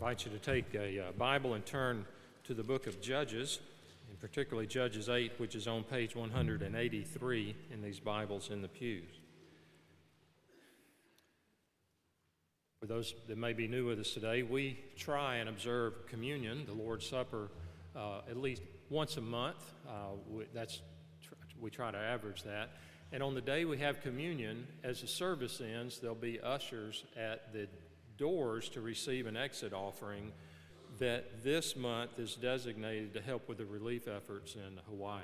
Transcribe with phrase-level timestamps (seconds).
[0.00, 2.06] invite you to take a uh, Bible and turn
[2.44, 3.58] to the book of Judges,
[4.08, 9.10] and particularly Judges 8, which is on page 183 in these Bibles in the pews.
[12.78, 16.74] For those that may be new with us today, we try and observe communion, the
[16.74, 17.50] Lord's Supper,
[17.96, 19.74] uh, at least once a month.
[19.84, 20.80] Uh, we, that's
[21.60, 22.70] we try to average that.
[23.10, 27.52] And on the day we have communion, as the service ends, there'll be ushers at
[27.52, 27.66] the
[28.18, 30.32] doors to receive an exit offering
[30.98, 35.22] that this month is designated to help with the relief efforts in Hawaii.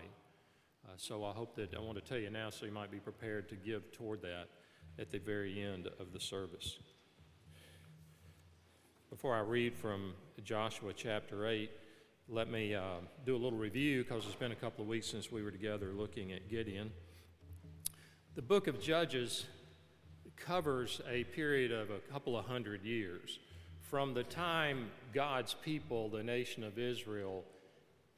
[0.87, 3.01] Uh, so I hope that I want to tell you now so you might be
[3.01, 4.48] prepared to give toward that
[4.98, 6.79] at the very end of the service.
[9.11, 10.15] Before I read from
[10.45, 11.70] Joshua chapter 8,
[12.29, 12.83] let me uh,
[13.27, 15.92] do a little review because it's been a couple of weeks since we were together
[15.92, 16.91] looking at Gideon.
[18.34, 19.47] The book of Judges
[20.37, 23.38] covers a period of a couple of hundred years.
[23.80, 27.45] From the time God's people, the nation of Israel,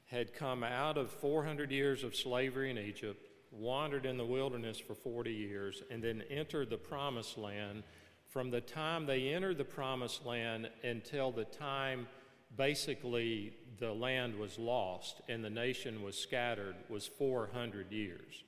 [0.06, 4.94] had come out of 400 years of slavery in Egypt, wandered in the wilderness for
[4.94, 7.82] 40 years, and then entered the promised land.
[8.28, 12.06] From the time they entered the promised land until the time
[12.56, 18.44] basically the land was lost and the nation was scattered was 400 years.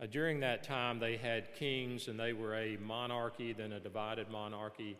[0.00, 4.28] Uh, during that time, they had kings and they were a monarchy, then a divided
[4.30, 4.96] monarchy.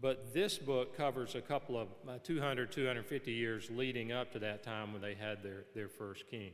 [0.00, 4.62] But this book covers a couple of uh, 200, 250 years leading up to that
[4.62, 6.52] time when they had their, their first king.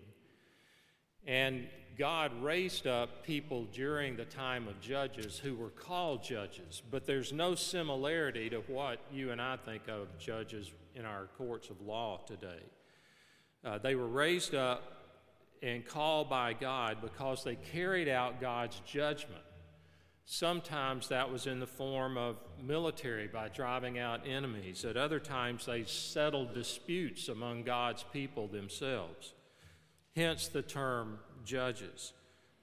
[1.27, 1.67] And
[1.99, 7.33] God raised up people during the time of judges who were called judges, but there's
[7.33, 12.21] no similarity to what you and I think of judges in our courts of law
[12.27, 12.63] today.
[13.65, 15.02] Uh, they were raised up
[15.63, 19.43] and called by God because they carried out God's judgment.
[20.25, 24.85] Sometimes that was in the form of military by driving out enemies.
[24.85, 29.35] At other times, they settled disputes among God's people themselves.
[30.15, 32.13] Hence the term judges.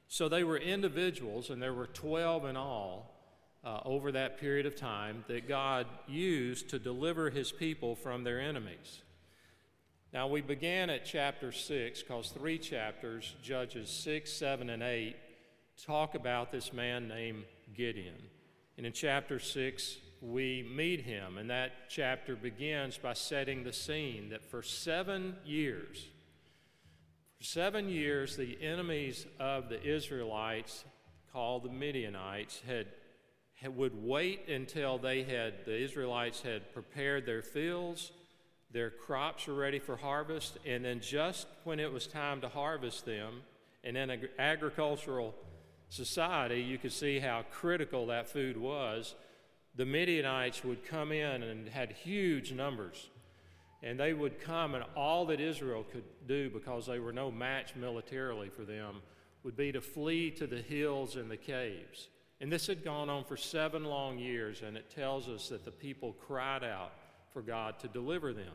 [0.08, 3.16] So they were individuals, and there were 12 in all
[3.64, 8.40] uh, over that period of time that God used to deliver his people from their
[8.40, 9.02] enemies.
[10.12, 15.16] Now, we began at chapter 6 because three chapters, Judges 6, 7, and 8,
[15.86, 17.44] talk about this man named
[17.76, 18.16] Gideon.
[18.78, 24.30] And in chapter 6, we meet him, and that chapter begins by setting the scene
[24.30, 26.08] that for seven years,
[27.38, 30.86] for seven years, the enemies of the Israelites,
[31.32, 32.88] called the Midianites, had,
[33.54, 38.12] had would wait until they had the Israelites had prepared their fields
[38.72, 43.06] their crops were ready for harvest, and then just when it was time to harvest
[43.06, 43.42] them,
[43.84, 45.34] and in an agricultural
[45.90, 49.16] society, you could see how critical that food was.
[49.76, 53.10] The Midianites would come in and had huge numbers.
[53.82, 57.76] And they would come, and all that Israel could do, because they were no match
[57.76, 59.02] militarily for them,
[59.44, 62.10] would be to flee to the hills and the caves.
[62.42, 65.72] And this had gone on for seven long years, and it tells us that the
[65.72, 66.92] people cried out
[67.34, 68.54] for God to deliver them.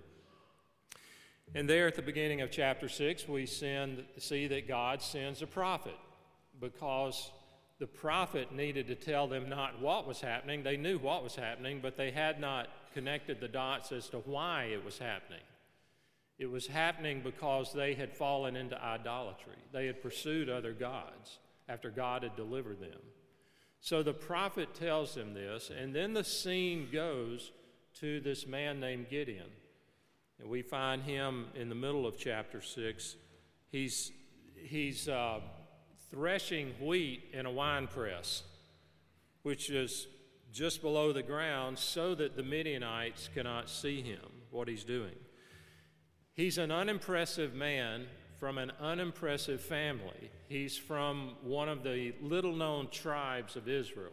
[1.54, 5.46] And there at the beginning of chapter 6, we send, see that God sends a
[5.46, 5.96] prophet
[6.60, 7.30] because
[7.78, 10.62] the prophet needed to tell them not what was happening.
[10.62, 14.64] They knew what was happening, but they had not connected the dots as to why
[14.72, 15.42] it was happening.
[16.38, 19.56] It was happening because they had fallen into idolatry.
[19.72, 23.00] They had pursued other gods after God had delivered them.
[23.80, 27.52] So the prophet tells them this, and then the scene goes
[28.00, 29.50] to this man named Gideon.
[30.40, 33.16] And we find him in the middle of chapter 6.
[33.70, 34.12] He's,
[34.56, 35.40] he's uh,
[36.10, 38.42] threshing wheat in a wine press,
[39.42, 40.06] which is
[40.52, 45.14] just below the ground so that the Midianites cannot see him, what he's doing.
[46.34, 48.06] He's an unimpressive man
[48.38, 50.30] from an unimpressive family.
[50.48, 54.12] He's from one of the little known tribes of Israel.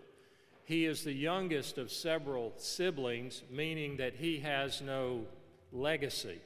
[0.72, 5.26] He is the youngest of several siblings, meaning that he has no
[5.74, 6.40] legacy.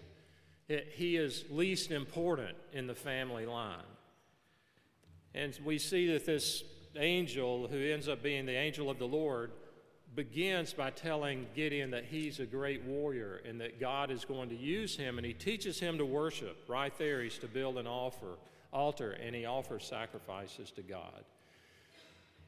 [0.67, 3.85] He is least important in the family line.
[5.35, 6.63] And we see that this
[6.95, 9.51] angel, who ends up being the angel of the Lord,
[10.15, 14.57] begins by telling Gideon that he's a great warrior and that God is going to
[14.57, 16.57] use him, and he teaches him to worship.
[16.67, 18.39] Right there, he's to build an offer,
[18.73, 21.25] altar, and he offers sacrifices to God.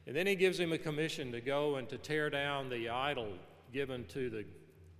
[0.08, 3.28] And then he gives him a commission to go and to tear down the idol
[3.74, 4.46] given to the,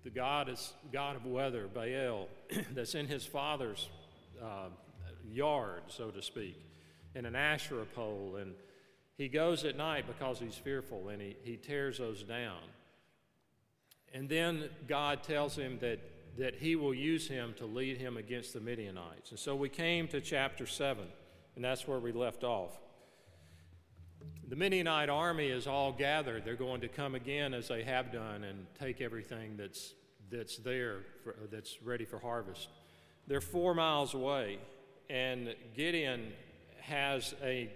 [0.04, 2.28] the god, is, god of weather, Baal,
[2.74, 3.88] that's in his father's
[4.38, 4.68] uh,
[5.32, 6.60] yard, so to speak,
[7.14, 8.36] and an Asherah pole.
[8.38, 8.52] And
[9.16, 12.60] he goes at night because he's fearful and he, he tears those down.
[14.12, 16.00] And then God tells him that,
[16.36, 19.30] that he will use him to lead him against the Midianites.
[19.30, 21.02] And so we came to chapter 7,
[21.56, 22.78] and that's where we left off.
[24.48, 26.46] The Midianite army is all gathered.
[26.46, 29.92] They're going to come again as they have done and take everything that's,
[30.30, 32.68] that's there, for, that's ready for harvest.
[33.26, 34.58] They're four miles away,
[35.10, 36.32] and Gideon
[36.80, 37.70] has, a,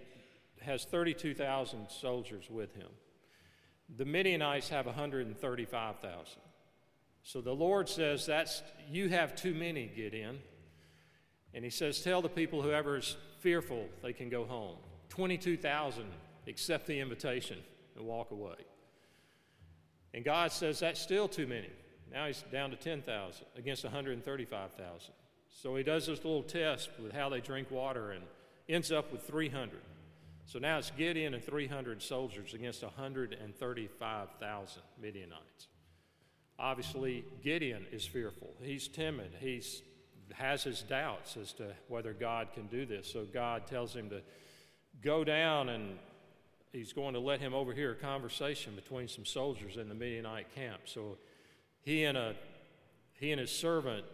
[0.62, 2.88] has 32,000 soldiers with him.
[3.94, 6.24] The Midianites have 135,000.
[7.22, 10.38] So the Lord says, That's you have too many, Gideon.
[11.52, 14.76] And he says, Tell the people whoever is fearful they can go home.
[15.10, 16.06] 22,000
[16.46, 17.58] accept the invitation
[17.96, 18.54] and walk away.
[20.14, 21.70] And God says, That's still too many.
[22.12, 25.14] Now he's down to 10,000 against 135,000.
[25.50, 28.24] So he does this little test with how they drink water and
[28.68, 29.80] ends up with 300.
[30.44, 35.68] So now it's Gideon and 300 soldiers against 135,000 Midianites.
[36.58, 38.54] Obviously, Gideon is fearful.
[38.60, 39.32] He's timid.
[39.40, 39.62] He
[40.34, 43.10] has his doubts as to whether God can do this.
[43.10, 44.22] So God tells him to
[45.02, 45.98] go down and
[46.72, 50.82] he's going to let him overhear a conversation between some soldiers in the Midianite camp.
[50.86, 51.18] So
[51.82, 52.34] he and, a,
[53.20, 54.04] he and his servant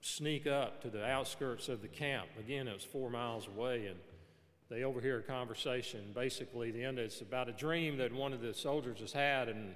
[0.00, 2.28] sneak up to the outskirts of the camp.
[2.38, 3.96] Again, it was four miles away, and
[4.70, 6.00] they overhear a conversation.
[6.14, 9.74] Basically, the end is about a dream that one of the soldiers has had, and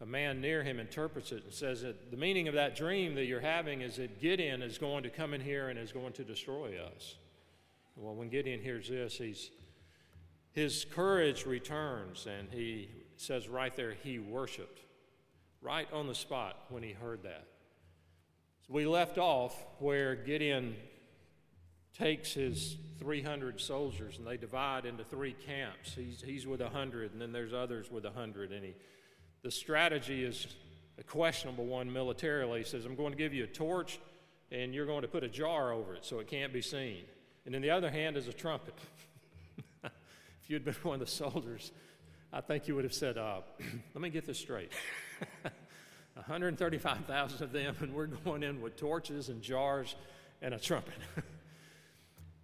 [0.00, 3.26] a man near him interprets it and says that the meaning of that dream that
[3.26, 6.24] you're having is that Gideon is going to come in here and is going to
[6.24, 7.16] destroy us.
[7.96, 9.50] Well, when Gideon hears this, he's,
[10.52, 14.80] his courage returns, and he says right there, he worshiped
[15.60, 17.46] right on the spot when he heard that.
[18.66, 20.76] So we left off where Gideon
[21.96, 25.94] takes his 300 soldiers and they divide into three camps.
[25.94, 28.52] He's, he's with 100, and then there's others with 100.
[28.52, 28.74] And he,
[29.42, 30.46] the strategy is
[30.98, 32.60] a questionable one militarily.
[32.60, 33.98] He says, I'm going to give you a torch,
[34.50, 37.04] and you're going to put a jar over it so it can't be seen.
[37.46, 38.74] And in the other hand is a trumpet.
[40.42, 41.72] if you'd been one of the soldiers,
[42.32, 43.40] I think you would have said, uh,
[43.94, 44.72] Let me get this straight.
[46.14, 49.96] 135,000 of them, and we're going in with torches and jars
[50.42, 50.94] and a trumpet.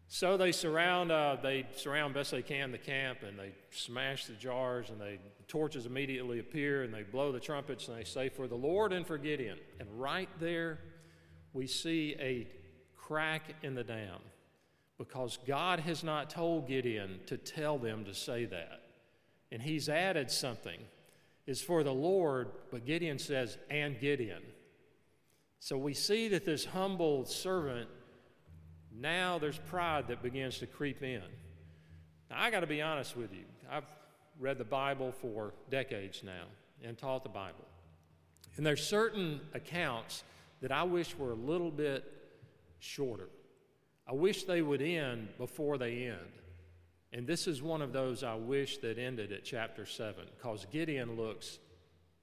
[0.09, 4.33] so they surround, uh, they surround best they can the camp, and they smash the
[4.35, 8.29] jars, and they the torches immediately appear, and they blow the trumpets, and they say,
[8.29, 10.79] "For the Lord and for Gideon." And right there,
[11.53, 12.49] we see a
[12.97, 14.21] crack in the dam,
[14.99, 18.83] because God has not told Gideon to tell them to say that,
[19.53, 20.81] and He's added something
[21.47, 24.43] It's for the Lord, but Gideon says, and Gideon.
[25.61, 27.89] So we see that this humble servant,
[28.95, 31.23] now there's pride that begins to creep in.
[32.31, 33.45] Now, I got to be honest with you.
[33.71, 33.87] I've
[34.39, 36.45] read the Bible for decades now
[36.85, 37.65] and taught the Bible.
[38.57, 40.25] And there's certain accounts
[40.61, 42.05] that I wish were a little bit
[42.79, 43.29] shorter.
[44.09, 46.33] I wish they would end before they end.
[47.13, 51.17] And this is one of those I wish that ended at chapter 7, because Gideon
[51.17, 51.59] looks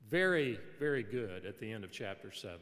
[0.10, 2.58] very, very good at the end of chapter 7.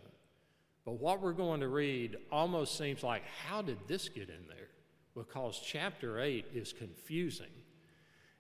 [0.86, 4.70] But what we're going to read almost seems like, how did this get in there?
[5.16, 7.52] Because chapter 8 is confusing.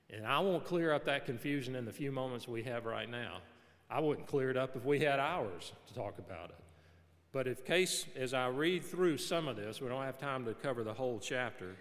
[0.09, 3.38] And I won't clear up that confusion in the few moments we have right now.
[3.89, 6.62] I wouldn't clear it up if we had hours to talk about it.
[7.33, 10.53] But if case, as I read through some of this, we don't have time to
[10.53, 11.75] cover the whole chapter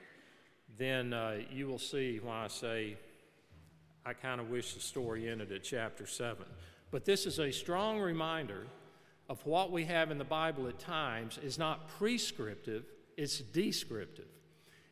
[0.79, 2.97] then uh, you will see why I say
[4.05, 6.45] I kind of wish the story ended at chapter 7.
[6.91, 8.67] But this is a strong reminder
[9.29, 12.85] of what we have in the Bible at times is not prescriptive,
[13.17, 14.27] it's descriptive.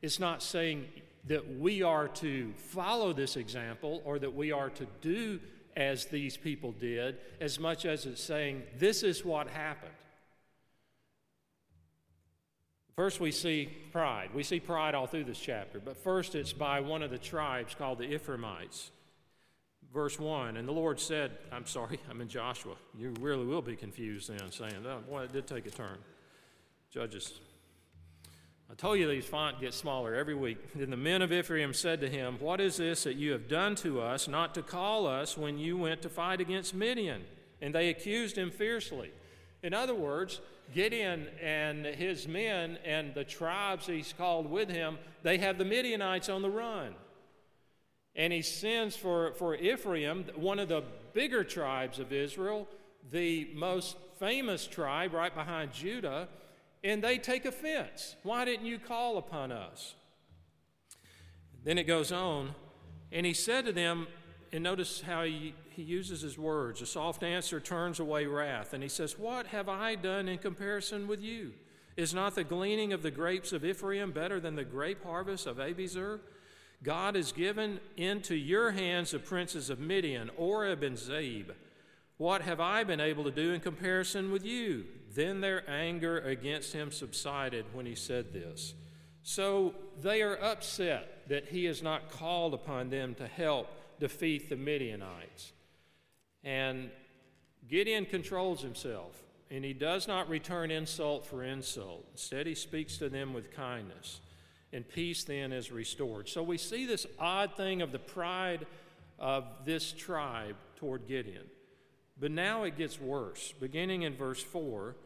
[0.03, 0.87] It's not saying
[1.27, 5.41] that we are to follow this example or that we are to do
[5.77, 9.93] as these people did, as much as it's saying this is what happened.
[13.01, 14.29] First, we see pride.
[14.35, 17.75] We see pride all through this chapter, but first it's by one of the tribes
[17.75, 18.91] called the Ephraimites.
[19.91, 22.75] Verse 1 And the Lord said, I'm sorry, I'm in Joshua.
[22.95, 25.97] You really will be confused then, saying, oh, boy, it did take a turn.
[26.91, 27.41] Judges.
[28.71, 30.59] I told you these font get smaller every week.
[30.75, 33.77] Then the men of Ephraim said to him, What is this that you have done
[33.77, 37.25] to us, not to call us when you went to fight against Midian?
[37.63, 39.11] And they accused him fiercely.
[39.63, 45.39] In other words, Gideon and his men and the tribes he's called with him, they
[45.39, 46.95] have the Midianites on the run.
[48.15, 52.69] And he sends for, for Ephraim, one of the bigger tribes of Israel,
[53.11, 56.29] the most famous tribe right behind Judah,
[56.83, 58.17] and they take offense.
[58.23, 59.95] Why didn't you call upon us?
[61.65, 62.55] Then it goes on,
[63.13, 64.07] and he said to them,
[64.53, 66.83] and notice how he, he uses his words.
[66.83, 68.73] A soft answer turns away wrath.
[68.73, 71.53] And he says, What have I done in comparison with you?
[71.97, 75.59] Is not the gleaning of the grapes of Ephraim better than the grape harvest of
[75.59, 76.21] Abiezer?
[76.83, 81.53] God has given into your hands the princes of Midian, Oreb and Zeeb.
[82.17, 84.87] What have I been able to do in comparison with you?
[85.15, 88.75] Then their anger against him subsided when he said this.
[89.23, 93.69] So they are upset that he has not called upon them to help
[94.01, 95.53] defeat the Midianites.
[96.43, 96.91] And
[97.69, 102.07] Gideon controls himself, and he does not return insult for insult.
[102.13, 104.21] Instead, he speaks to them with kindness,
[104.73, 106.29] and peace then is restored.
[106.29, 108.67] So we see this odd thing of the pride
[109.19, 111.45] of this tribe toward Gideon.
[112.19, 113.53] But now it gets worse.
[113.61, 114.97] Beginning in verse 4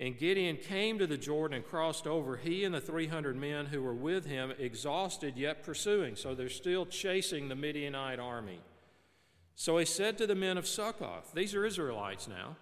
[0.00, 3.82] And Gideon came to the Jordan and crossed over, he and the 300 men who
[3.82, 6.16] were with him, exhausted yet pursuing.
[6.16, 8.60] So they're still chasing the Midianite army.
[9.54, 12.56] So he said to the men of Succoth, These are Israelites now.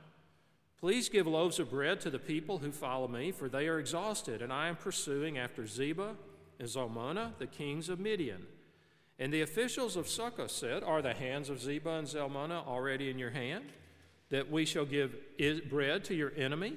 [0.81, 4.43] Please give loaves of bread to the people who follow me, for they are exhausted,
[4.43, 6.17] and I am pursuing after Zebah
[6.59, 8.47] and Zalmunna, the kings of Midian.
[9.19, 13.19] And the officials of Succoth said, Are the hands of Zebah and Zalmunna already in
[13.19, 13.65] your hand?
[14.31, 15.15] that we shall give
[15.71, 16.77] bread to your enemy?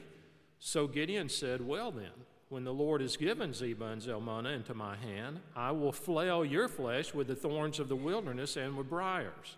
[0.63, 2.11] So Gideon said, Well then,
[2.49, 6.67] when the Lord has given Zebah and Zalmunna into my hand, I will flail your
[6.67, 9.57] flesh with the thorns of the wilderness and with briars.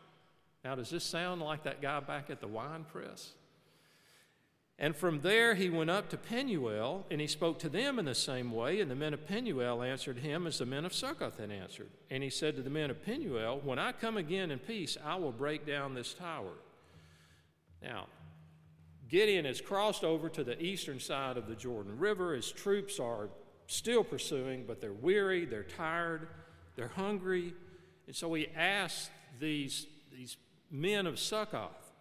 [0.63, 3.33] Now, does this sound like that guy back at the wine press?
[4.79, 8.15] And from there he went up to Penuel, and he spoke to them in the
[8.15, 8.79] same way.
[8.79, 11.89] And the men of Penuel answered him as the men of Succoth had answered.
[12.09, 15.15] And he said to the men of Penuel, When I come again in peace, I
[15.15, 16.53] will break down this tower.
[17.81, 18.05] Now,
[19.13, 22.33] Gideon has crossed over to the eastern side of the Jordan River.
[22.33, 23.29] His troops are
[23.67, 26.29] still pursuing, but they're weary, they're tired,
[26.75, 27.53] they're hungry.
[28.07, 30.37] And so he asks these, these
[30.71, 31.91] men of Succoth,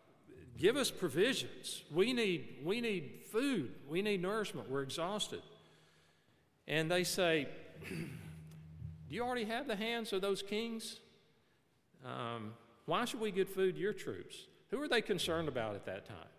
[0.57, 1.83] give us provisions.
[1.93, 5.43] We need, we need food, we need nourishment, we're exhausted.
[6.67, 7.47] And they say,
[7.91, 10.99] Do you already have the hands of those kings?
[12.07, 12.55] Um,
[12.87, 14.47] why should we give food to your troops?
[14.71, 16.32] Who are they concerned about at that time?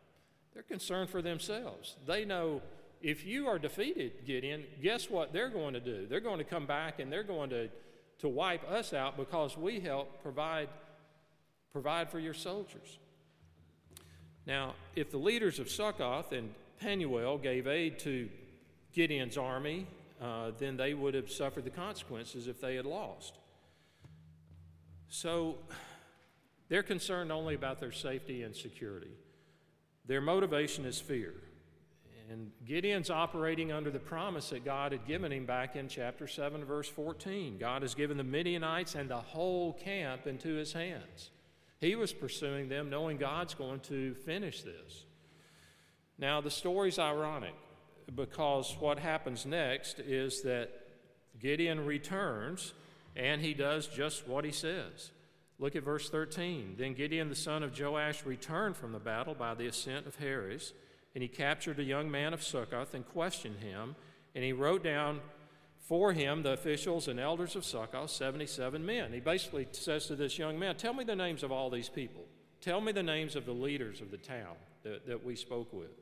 [0.54, 1.96] They're concerned for themselves.
[2.06, 2.62] They know
[3.02, 6.08] if you are defeated, Gideon, guess what they're going to do?
[6.08, 7.70] They're going to come back and they're going to,
[8.20, 10.70] to wipe us out because we help provide,
[11.72, 13.00] provide for your soldiers.
[14.46, 18.30] Now, if the leaders of Succoth and Penuel gave aid to
[18.94, 19.88] Gideon's army,
[20.22, 23.34] uh, then they would have suffered the consequences if they had lost.
[25.10, 25.58] So,
[26.70, 29.12] they're concerned only about their safety and security.
[30.06, 31.34] Their motivation is fear.
[32.30, 36.64] And Gideon's operating under the promise that God had given him back in chapter 7,
[36.66, 37.58] verse 14.
[37.58, 41.32] God has given the Midianites and the whole camp into his hands.
[41.80, 45.04] He was pursuing them, knowing God's going to finish this.
[46.18, 47.56] Now, the story's ironic
[48.16, 50.70] because what happens next is that
[51.40, 52.74] Gideon returns
[53.16, 55.12] and he does just what he says.
[55.64, 56.76] Look at verse 13.
[56.78, 60.74] Then Gideon the son of Joash returned from the battle by the ascent of Heres,
[61.16, 63.96] and he captured a young man of Succoth and questioned him,
[64.36, 65.22] and he wrote down
[65.80, 69.14] for him the officials and elders of Succoth, 77 men.
[69.14, 72.26] He basically says to this young man, Tell me the names of all these people.
[72.60, 75.98] Tell me the names of the leaders of the town that, that we spoke with.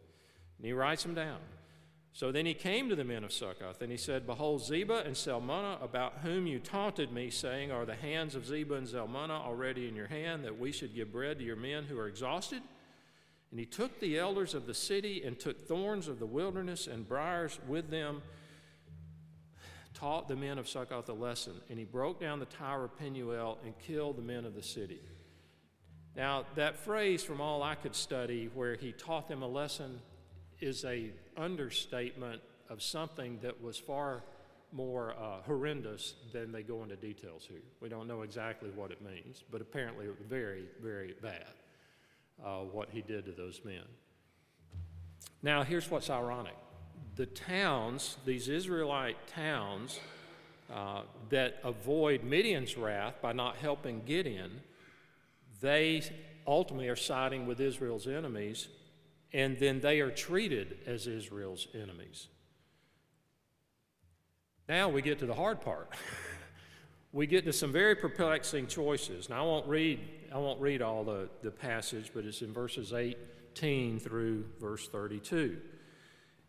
[0.57, 1.37] And he writes them down.
[2.13, 5.15] So then he came to the men of Succoth, and he said, Behold, Zebah and
[5.15, 9.87] Zalmunna, about whom you taunted me, saying, Are the hands of Zebah and Zalmunna already
[9.87, 12.61] in your hand, that we should give bread to your men who are exhausted?
[13.49, 17.07] And he took the elders of the city and took thorns of the wilderness and
[17.07, 18.21] briars with them,
[19.93, 23.57] taught the men of Succoth a lesson, and he broke down the tower of Penuel
[23.63, 24.99] and killed the men of the city.
[26.15, 30.01] Now, that phrase, from all I could study, where he taught them a lesson,
[30.61, 34.23] is a understatement of something that was far
[34.71, 37.61] more uh, horrendous than they go into details here.
[37.81, 41.53] We don't know exactly what it means, but apparently it was very, very bad
[42.43, 43.83] uh, what he did to those men.
[45.43, 46.55] Now, here's what's ironic
[47.17, 49.99] the towns, these Israelite towns,
[50.73, 54.61] uh, that avoid Midian's wrath by not helping Gideon,
[55.59, 56.03] they
[56.47, 58.69] ultimately are siding with Israel's enemies
[59.33, 62.27] and then they are treated as Israel's enemies.
[64.67, 65.93] Now we get to the hard part.
[67.11, 69.29] we get to some very perplexing choices.
[69.29, 69.99] Now I won't read
[70.33, 75.57] I won't read all the, the passage, but it's in verses 18 through verse 32.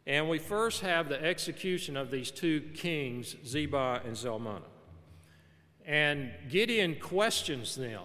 [0.07, 4.63] And we first have the execution of these two kings, Zebah and Zalmunna.
[5.85, 8.05] And Gideon questions them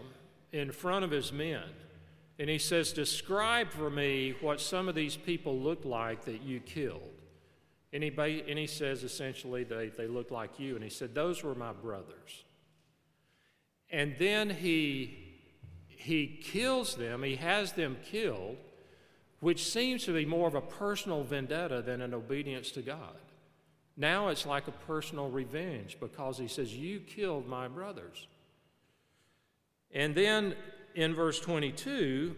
[0.52, 1.64] in front of his men.
[2.40, 6.60] And he says, Describe for me what some of these people look like that you
[6.60, 7.14] killed.
[7.94, 10.76] And he, and he says essentially they, they look like you.
[10.76, 12.44] And he said, Those were my brothers.
[13.90, 15.18] And then he,
[15.88, 18.58] he kills them, he has them killed,
[19.40, 23.16] which seems to be more of a personal vendetta than an obedience to God.
[23.96, 28.28] Now it's like a personal revenge because he says, You killed my brothers.
[29.92, 30.56] And then
[30.98, 32.36] in verse 22,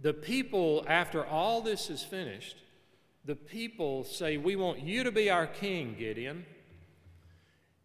[0.00, 2.56] the people, after all this is finished,
[3.26, 6.46] the people say, We want you to be our king, Gideon.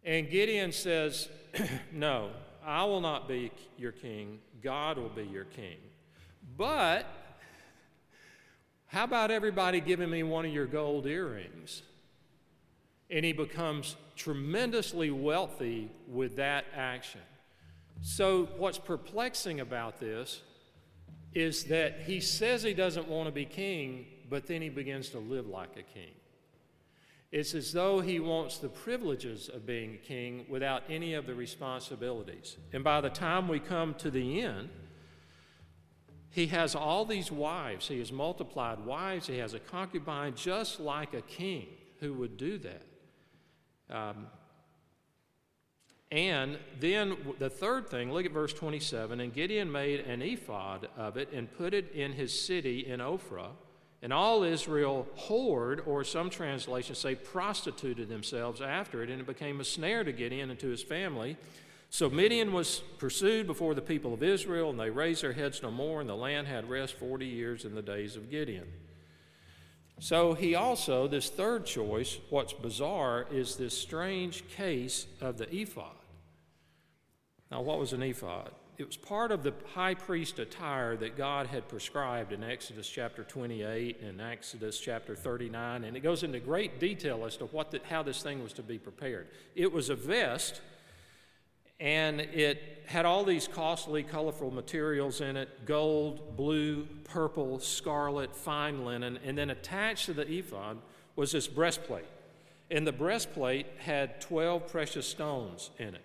[0.02, 1.28] And Gideon says,
[1.92, 2.30] No,
[2.64, 4.38] I will not be your king.
[4.62, 5.76] God will be your king.
[6.56, 7.06] But
[8.86, 11.82] how about everybody giving me one of your gold earrings?
[13.10, 17.20] And he becomes tremendously wealthy with that action.
[18.02, 20.42] So, what's perplexing about this
[21.34, 25.18] is that he says he doesn't want to be king, but then he begins to
[25.18, 26.12] live like a king.
[27.32, 31.34] It's as though he wants the privileges of being a king without any of the
[31.34, 32.56] responsibilities.
[32.72, 34.70] And by the time we come to the end,
[36.30, 37.88] he has all these wives.
[37.88, 39.26] He has multiplied wives.
[39.26, 41.66] He has a concubine just like a king
[42.00, 42.82] who would do that.
[43.90, 44.26] Um,
[46.10, 49.20] and then the third thing, look at verse 27.
[49.20, 53.50] And Gideon made an ephod of it and put it in his city in Ophrah.
[54.02, 59.60] And all Israel whored, or some translations say prostituted themselves after it, and it became
[59.60, 61.36] a snare to Gideon and to his family.
[61.90, 65.70] So Midian was pursued before the people of Israel, and they raised their heads no
[65.70, 68.66] more, and the land had rest 40 years in the days of Gideon.
[69.98, 75.95] So he also, this third choice, what's bizarre is this strange case of the ephod.
[77.50, 78.50] Now, what was an ephod?
[78.78, 83.24] It was part of the high priest attire that God had prescribed in Exodus chapter
[83.24, 87.80] 28 and Exodus chapter 39, and it goes into great detail as to what the,
[87.88, 89.28] how this thing was to be prepared.
[89.54, 90.60] It was a vest
[91.78, 98.84] and it had all these costly, colorful materials in it gold, blue, purple, scarlet, fine
[98.84, 99.18] linen.
[99.24, 100.78] And then attached to the ephod
[101.16, 102.06] was this breastplate.
[102.70, 106.02] And the breastplate had 12 precious stones in it.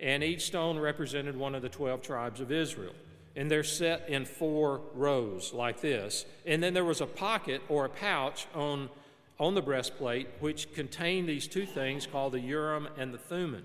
[0.00, 2.94] And each stone represented one of the 12 tribes of Israel.
[3.34, 6.24] And they're set in four rows like this.
[6.46, 8.90] And then there was a pocket or a pouch on,
[9.38, 13.64] on the breastplate which contained these two things called the Urim and the Thummim.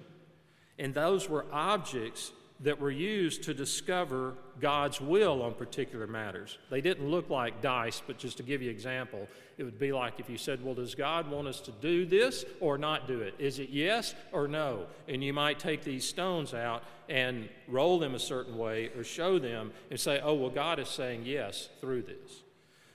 [0.78, 2.32] And those were objects
[2.63, 6.58] that were used to discover God's will on particular matters.
[6.69, 9.91] They didn't look like dice, but just to give you an example, it would be
[9.91, 13.19] like if you said, Well, does God want us to do this or not do
[13.19, 13.36] it?
[13.38, 14.86] Is it yes or no?
[15.08, 19.39] And you might take these stones out and roll them a certain way or show
[19.39, 22.43] them and say, Oh, well, God is saying yes through this.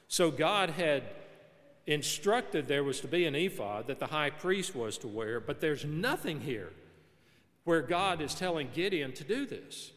[0.08, 1.04] So God had
[1.86, 5.60] instructed there was to be an ephod that the high priest was to wear, but
[5.60, 6.70] there's nothing here
[7.68, 9.92] where God is telling Gideon to do this.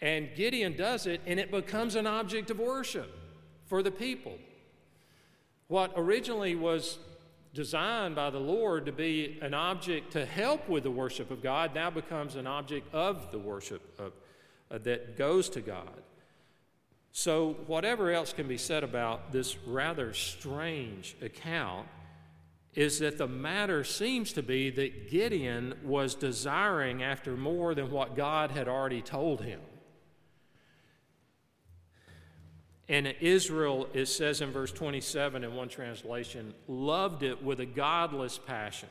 [0.00, 3.10] And Gideon does it, and it becomes an object of worship
[3.66, 4.38] for the people.
[5.66, 7.00] What originally was
[7.52, 11.74] designed by the Lord to be an object to help with the worship of God
[11.74, 14.12] now becomes an object of the worship of,
[14.70, 16.04] uh, that goes to God.
[17.10, 21.88] So, whatever else can be said about this rather strange account,
[22.74, 28.14] is that the matter seems to be that Gideon was desiring after more than what
[28.14, 29.60] God had already told him.
[32.88, 38.38] And Israel, it says in verse 27 in one translation, loved it with a godless
[38.38, 38.88] passion.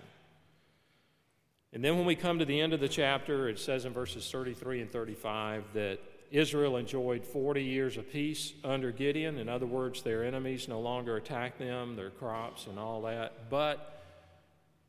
[1.73, 4.29] And then when we come to the end of the chapter, it says in verses
[4.31, 5.99] 33 and 35 that
[6.31, 9.37] Israel enjoyed 40 years of peace under Gideon.
[9.37, 13.49] In other words, their enemies no longer attack them, their crops, and all that.
[13.49, 14.03] But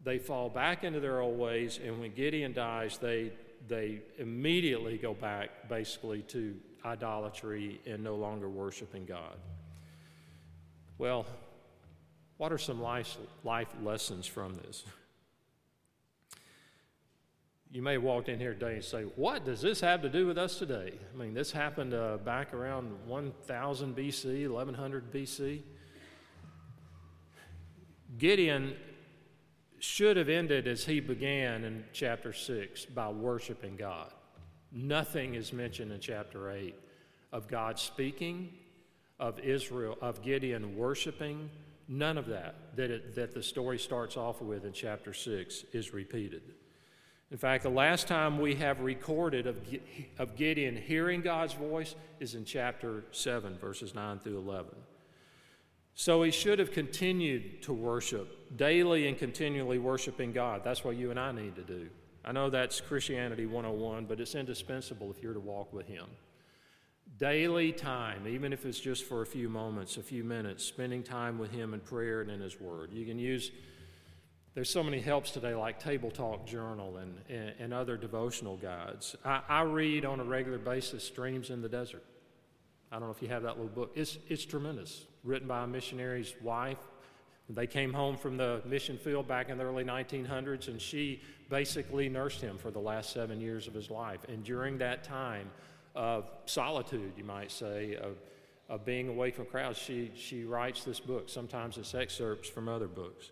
[0.04, 3.32] they fall back into their old ways, and when Gideon dies, they,
[3.68, 9.36] they immediately go back basically to idolatry and no longer worshiping God.
[10.98, 11.26] Well,
[12.36, 14.84] what are some life, life lessons from this?
[17.72, 20.26] You may have walked in here today and say, What does this have to do
[20.26, 20.92] with us today?
[21.14, 25.62] I mean, this happened uh, back around 1000 BC, 1100 BC.
[28.18, 28.74] Gideon
[29.78, 34.12] should have ended as he began in chapter 6 by worshiping God.
[34.72, 36.74] Nothing is mentioned in chapter 8
[37.32, 38.52] of God speaking,
[39.20, 41.48] of Israel, of Gideon worshiping.
[41.86, 45.94] None of that, that, it, that the story starts off with in chapter 6 is
[45.94, 46.42] repeated.
[47.30, 49.56] In fact, the last time we have recorded of,
[50.18, 54.70] of Gideon hearing God's voice is in chapter 7, verses 9 through 11.
[55.94, 60.62] So he should have continued to worship, daily and continually worshiping God.
[60.64, 61.88] That's what you and I need to do.
[62.24, 66.06] I know that's Christianity 101, but it's indispensable if you're to walk with Him.
[67.18, 71.38] Daily time, even if it's just for a few moments, a few minutes, spending time
[71.38, 72.92] with Him in prayer and in His Word.
[72.92, 73.50] You can use,
[74.60, 79.16] there's so many helps today like Table Talk Journal and, and, and other devotional guides.
[79.24, 82.04] I, I read on a regular basis Streams in the Desert.
[82.92, 83.92] I don't know if you have that little book.
[83.94, 86.76] It's, it's tremendous, written by a missionary's wife.
[87.48, 92.10] They came home from the mission field back in the early 1900s, and she basically
[92.10, 94.20] nursed him for the last seven years of his life.
[94.28, 95.50] And during that time
[95.94, 98.18] of solitude, you might say, of,
[98.68, 101.30] of being away from crowds, she, she writes this book.
[101.30, 103.30] Sometimes it's excerpts from other books.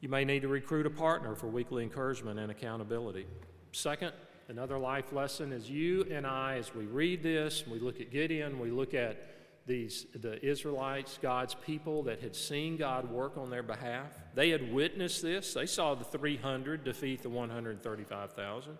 [0.00, 3.26] You may need to recruit a partner for weekly encouragement and accountability.
[3.72, 4.12] Second,
[4.48, 8.58] another life lesson is you and I, as we read this, we look at Gideon,
[8.58, 13.64] we look at these, the Israelites, God's people that had seen God work on their
[13.64, 14.12] behalf.
[14.34, 15.54] They had witnessed this.
[15.54, 18.78] They saw the 300 defeat the 135,000.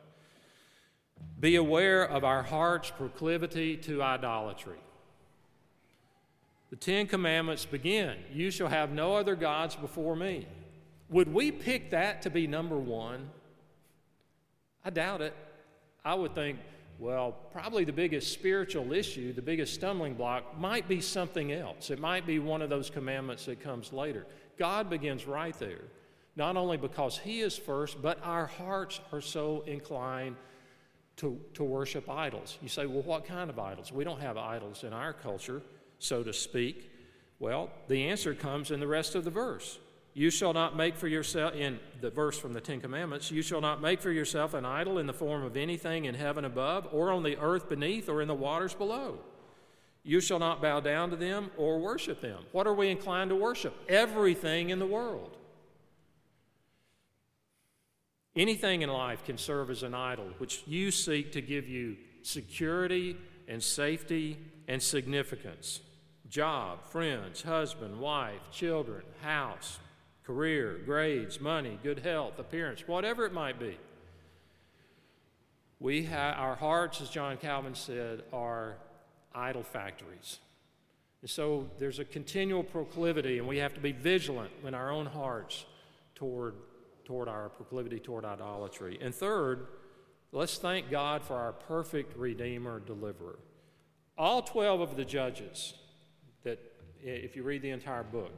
[1.40, 4.78] Be aware of our heart's proclivity to idolatry.
[6.70, 10.46] The Ten Commandments begin You shall have no other gods before me.
[11.08, 13.30] Would we pick that to be number one?
[14.84, 15.34] I doubt it.
[16.04, 16.58] I would think
[16.98, 21.90] well, probably the biggest spiritual issue, the biggest stumbling block, might be something else.
[21.90, 24.26] It might be one of those commandments that comes later.
[24.58, 25.82] God begins right there,
[26.36, 30.36] not only because He is first, but our hearts are so inclined
[31.16, 32.56] to, to worship idols.
[32.62, 33.92] You say, well, what kind of idols?
[33.92, 35.60] We don't have idols in our culture,
[35.98, 36.90] so to speak.
[37.38, 39.78] Well, the answer comes in the rest of the verse.
[40.16, 43.60] You shall not make for yourself, in the verse from the Ten Commandments, you shall
[43.60, 47.12] not make for yourself an idol in the form of anything in heaven above, or
[47.12, 49.18] on the earth beneath, or in the waters below.
[50.04, 52.44] You shall not bow down to them or worship them.
[52.52, 53.74] What are we inclined to worship?
[53.90, 55.36] Everything in the world.
[58.34, 63.18] Anything in life can serve as an idol, which you seek to give you security
[63.48, 65.80] and safety and significance.
[66.26, 69.78] Job, friends, husband, wife, children, house,
[70.26, 73.78] career, grades, money, good health, appearance, whatever it might be.
[75.78, 78.76] We have our hearts, as John Calvin said, are
[79.32, 80.40] idol factories.
[81.22, 85.06] And so there's a continual proclivity, and we have to be vigilant in our own
[85.06, 85.64] hearts
[86.16, 86.54] toward,
[87.04, 88.98] toward our proclivity toward idolatry.
[89.00, 89.68] And third,
[90.32, 93.38] let's thank God for our perfect Redeemer, Deliverer.
[94.18, 95.74] All 12 of the judges,
[96.42, 96.58] that
[97.00, 98.32] if you read the entire book,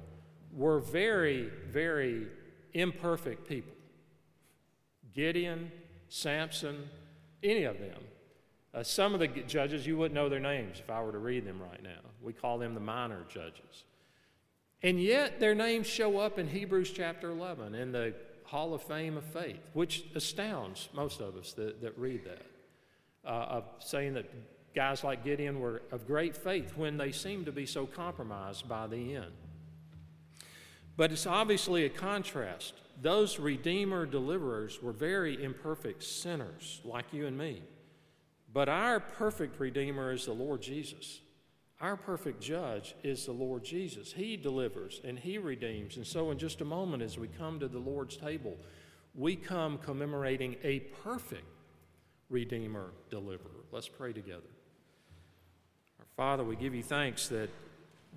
[0.53, 2.27] were very, very
[2.75, 3.75] imperfect people.
[5.15, 5.71] Gideon,
[6.09, 6.89] Samson,
[7.43, 8.03] any of them.
[8.75, 11.47] Uh, some of the judges, you wouldn't know their names if I were to read
[11.47, 12.01] them right now.
[12.23, 13.85] We call them the minor judges.
[14.83, 19.17] And yet their names show up in Hebrews chapter 11 in the Hall of Fame
[19.17, 22.47] of Faith, which astounds most of us that, that read that.
[23.25, 24.31] Uh, of saying that
[24.75, 28.87] guys like Gideon were of great faith when they seemed to be so compromised by
[28.87, 29.33] the end.
[30.99, 32.75] But it's obviously a contrast.
[33.01, 37.63] Those Redeemer deliverers were very imperfect sinners like you and me.
[38.53, 41.21] But our perfect Redeemer is the Lord Jesus.
[41.81, 44.13] Our perfect judge is the Lord Jesus.
[44.13, 45.99] He delivers and He redeems.
[45.99, 48.57] And so, in just a moment, as we come to the Lord's table,
[49.15, 51.47] we come commemorating a perfect
[52.29, 53.65] Redeemer deliverer.
[53.71, 54.51] Let's pray together.
[56.01, 57.51] Our Father, we give you thanks that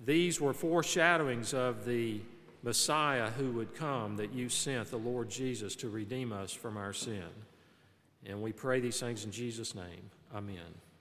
[0.04, 2.20] these were foreshadowings of the
[2.62, 6.92] Messiah who would come, that you sent the Lord Jesus to redeem us from our
[6.92, 7.24] sin.
[8.24, 10.10] And we pray these things in Jesus' name.
[10.34, 10.91] Amen.